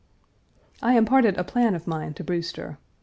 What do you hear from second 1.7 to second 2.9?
of mine to Brewster.